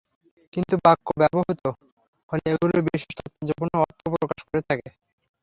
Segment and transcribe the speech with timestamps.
[0.53, 1.63] কিন্তু বাক্যে ব্যবহূত
[2.31, 4.89] হলে এগুলো বিশেষ তাৎপর্যপূর্ণ অর্থ প্রকাশ করে থাকে।